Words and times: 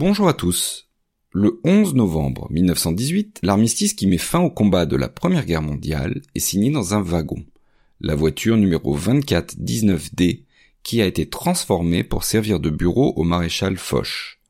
Bonjour 0.00 0.28
à 0.28 0.32
tous. 0.32 0.88
Le 1.30 1.60
11 1.62 1.92
novembre 1.92 2.48
1918, 2.50 3.40
l'armistice 3.42 3.92
qui 3.92 4.06
met 4.06 4.16
fin 4.16 4.40
au 4.40 4.48
combat 4.48 4.86
de 4.86 4.96
la 4.96 5.10
Première 5.10 5.44
Guerre 5.44 5.60
mondiale 5.60 6.22
est 6.34 6.40
signé 6.40 6.70
dans 6.70 6.94
un 6.94 7.02
wagon, 7.02 7.44
la 8.00 8.14
voiture 8.14 8.56
numéro 8.56 8.96
2419D, 8.96 10.44
qui 10.82 11.02
a 11.02 11.06
été 11.06 11.28
transformée 11.28 12.02
pour 12.02 12.24
servir 12.24 12.60
de 12.60 12.70
bureau 12.70 13.12
au 13.16 13.24
maréchal 13.24 13.76
Foch. 13.76 14.40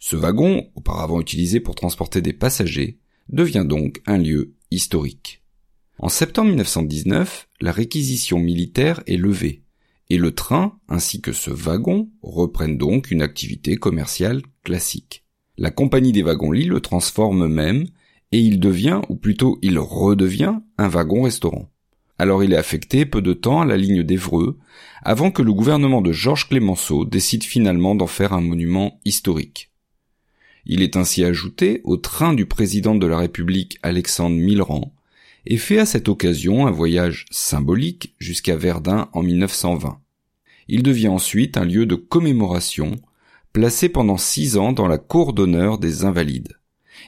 Ce 0.00 0.16
wagon, 0.16 0.68
auparavant 0.74 1.20
utilisé 1.20 1.60
pour 1.60 1.76
transporter 1.76 2.20
des 2.20 2.32
passagers, 2.32 2.98
devient 3.28 3.64
donc 3.64 4.02
un 4.06 4.18
lieu 4.18 4.54
historique. 4.72 5.44
En 6.00 6.08
septembre 6.08 6.48
1919, 6.48 7.46
la 7.60 7.70
réquisition 7.70 8.40
militaire 8.40 9.04
est 9.06 9.18
levée 9.18 9.62
et 10.10 10.18
le 10.18 10.32
train 10.32 10.78
ainsi 10.88 11.20
que 11.20 11.32
ce 11.32 11.50
wagon 11.50 12.10
reprennent 12.22 12.76
donc 12.76 13.10
une 13.10 13.22
activité 13.22 13.76
commerciale 13.76 14.42
classique. 14.64 15.24
La 15.56 15.70
compagnie 15.70 16.12
des 16.12 16.22
wagons-lits 16.22 16.66
le 16.66 16.80
transforme 16.80 17.46
même 17.46 17.86
et 18.32 18.38
il 18.38 18.60
devient, 18.60 19.00
ou 19.08 19.16
plutôt 19.16 19.58
il 19.62 19.78
redevient, 19.78 20.56
un 20.78 20.88
wagon-restaurant. 20.88 21.70
Alors 22.18 22.44
il 22.44 22.52
est 22.52 22.58
affecté 22.58 23.06
peu 23.06 23.22
de 23.22 23.32
temps 23.32 23.62
à 23.62 23.64
la 23.64 23.76
ligne 23.76 24.02
d'Evreux, 24.02 24.58
avant 25.02 25.30
que 25.30 25.42
le 25.42 25.52
gouvernement 25.52 26.02
de 26.02 26.12
Georges 26.12 26.48
Clémenceau 26.48 27.04
décide 27.04 27.44
finalement 27.44 27.94
d'en 27.94 28.06
faire 28.06 28.32
un 28.32 28.40
monument 28.40 29.00
historique. 29.04 29.70
Il 30.66 30.82
est 30.82 30.96
ainsi 30.96 31.24
ajouté 31.24 31.80
au 31.84 31.96
train 31.96 32.34
du 32.34 32.46
président 32.46 32.94
de 32.94 33.06
la 33.06 33.16
République 33.16 33.78
Alexandre 33.82 34.36
Millerand, 34.36 34.92
et 35.50 35.56
fait 35.56 35.80
à 35.80 35.84
cette 35.84 36.08
occasion 36.08 36.68
un 36.68 36.70
voyage 36.70 37.26
symbolique 37.32 38.14
jusqu'à 38.18 38.56
Verdun 38.56 39.08
en 39.12 39.24
1920. 39.24 40.00
Il 40.68 40.84
devient 40.84 41.08
ensuite 41.08 41.56
un 41.56 41.64
lieu 41.64 41.86
de 41.86 41.96
commémoration, 41.96 42.92
placé 43.52 43.88
pendant 43.88 44.16
six 44.16 44.56
ans 44.56 44.72
dans 44.72 44.86
la 44.86 44.96
cour 44.96 45.32
d'honneur 45.32 45.78
des 45.78 46.04
Invalides. 46.04 46.56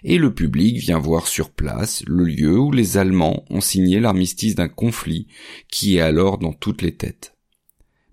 Et 0.02 0.18
le 0.18 0.34
public 0.34 0.78
vient 0.78 0.98
voir 0.98 1.28
sur 1.28 1.50
place 1.50 2.02
le 2.08 2.24
lieu 2.24 2.58
où 2.58 2.72
les 2.72 2.96
Allemands 2.96 3.44
ont 3.48 3.60
signé 3.60 4.00
l'armistice 4.00 4.56
d'un 4.56 4.68
conflit 4.68 5.28
qui 5.68 5.96
est 5.96 6.00
alors 6.00 6.38
dans 6.38 6.52
toutes 6.52 6.82
les 6.82 6.96
têtes. 6.96 7.36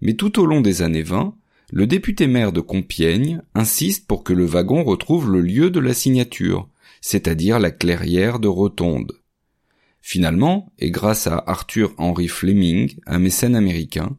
Mais 0.02 0.14
tout 0.14 0.40
au 0.40 0.46
long 0.46 0.62
des 0.62 0.84
années 0.84 1.02
20, 1.02 1.34
le 1.72 1.88
député 1.88 2.28
maire 2.28 2.52
de 2.52 2.62
Compiègne 2.62 3.42
insiste 3.56 4.06
pour 4.06 4.24
que 4.24 4.34
le 4.34 4.46
wagon 4.46 4.84
retrouve 4.84 5.32
le 5.32 5.42
lieu 5.42 5.72
de 5.72 5.80
la 5.80 5.96
signature, 5.96 6.70
c'est-à-dire 7.02 7.58
la 7.58 7.72
clairière 7.72 8.38
de 8.38 8.48
Rotonde. 8.48 9.19
Finalement, 10.02 10.72
et 10.80 10.92
grâce 10.92 11.28
à 11.28 11.44
Arthur 11.46 11.94
Henry 11.98 12.28
Fleming, 12.28 12.96
un 13.06 13.20
mécène 13.20 13.56
américain, 13.56 14.18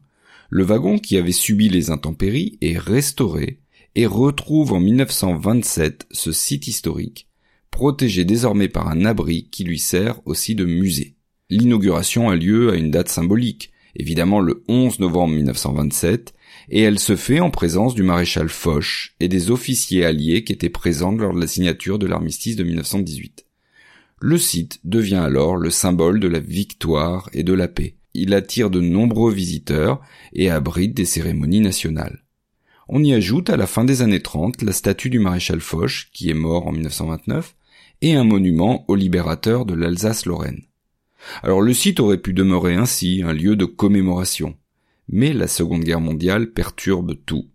le 0.49 0.63
wagon 0.63 0.99
qui 0.99 1.17
avait 1.17 1.31
subi 1.31 1.69
les 1.69 1.89
intempéries 1.89 2.57
est 2.61 2.77
restauré 2.77 3.59
et 3.95 4.05
retrouve 4.05 4.73
en 4.73 4.79
1927 4.79 6.07
ce 6.11 6.31
site 6.31 6.67
historique, 6.67 7.27
protégé 7.71 8.25
désormais 8.25 8.67
par 8.67 8.87
un 8.89 9.05
abri 9.05 9.49
qui 9.49 9.63
lui 9.63 9.79
sert 9.79 10.19
aussi 10.25 10.55
de 10.55 10.65
musée. 10.65 11.15
L'inauguration 11.49 12.29
a 12.29 12.35
lieu 12.35 12.71
à 12.71 12.75
une 12.75 12.91
date 12.91 13.09
symbolique, 13.09 13.71
évidemment 13.95 14.39
le 14.39 14.63
11 14.67 14.99
novembre 14.99 15.35
1927, 15.35 16.33
et 16.69 16.81
elle 16.81 16.99
se 16.99 17.15
fait 17.15 17.39
en 17.39 17.49
présence 17.49 17.95
du 17.95 18.03
maréchal 18.03 18.49
Foch 18.49 19.15
et 19.19 19.27
des 19.27 19.51
officiers 19.51 20.05
alliés 20.05 20.43
qui 20.43 20.53
étaient 20.53 20.69
présents 20.69 21.11
lors 21.11 21.33
de 21.33 21.39
la 21.39 21.47
signature 21.47 21.99
de 21.99 22.07
l'armistice 22.07 22.55
de 22.55 22.63
1918. 22.63 23.45
Le 24.23 24.37
site 24.37 24.79
devient 24.83 25.15
alors 25.15 25.57
le 25.57 25.71
symbole 25.71 26.19
de 26.19 26.27
la 26.27 26.39
victoire 26.39 27.27
et 27.33 27.41
de 27.41 27.53
la 27.53 27.67
paix. 27.67 27.95
Il 28.13 28.35
attire 28.35 28.69
de 28.69 28.79
nombreux 28.79 29.33
visiteurs 29.33 29.99
et 30.31 30.51
abrite 30.51 30.93
des 30.93 31.05
cérémonies 31.05 31.59
nationales. 31.59 32.23
On 32.87 33.03
y 33.03 33.15
ajoute 33.15 33.49
à 33.49 33.57
la 33.57 33.65
fin 33.65 33.83
des 33.83 34.03
années 34.03 34.21
30 34.21 34.61
la 34.61 34.73
statue 34.73 35.09
du 35.09 35.17
maréchal 35.17 35.59
Foch, 35.59 36.09
qui 36.13 36.29
est 36.29 36.35
mort 36.35 36.67
en 36.67 36.71
1929, 36.71 37.55
et 38.03 38.13
un 38.13 38.23
monument 38.23 38.85
au 38.87 38.93
libérateur 38.93 39.65
de 39.65 39.73
l'Alsace-Lorraine. 39.73 40.65
Alors 41.41 41.63
le 41.63 41.73
site 41.73 41.99
aurait 41.99 42.21
pu 42.21 42.33
demeurer 42.33 42.75
ainsi 42.75 43.23
un 43.25 43.33
lieu 43.33 43.55
de 43.55 43.65
commémoration, 43.65 44.55
mais 45.09 45.33
la 45.33 45.47
Seconde 45.47 45.83
Guerre 45.83 45.99
mondiale 45.99 46.51
perturbe 46.51 47.15
tout. 47.25 47.49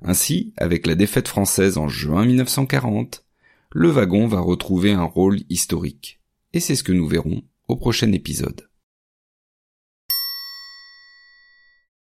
Ainsi, 0.00 0.52
avec 0.58 0.86
la 0.86 0.94
défaite 0.94 1.26
française 1.26 1.76
en 1.76 1.88
juin 1.88 2.24
1940, 2.24 3.24
le 3.72 3.90
wagon 3.90 4.26
va 4.26 4.40
retrouver 4.40 4.92
un 4.92 5.04
rôle 5.04 5.40
historique. 5.48 6.20
Et 6.52 6.60
c'est 6.60 6.74
ce 6.74 6.82
que 6.82 6.92
nous 6.92 7.06
verrons 7.06 7.42
au 7.68 7.76
prochain 7.76 8.12
épisode. 8.12 8.67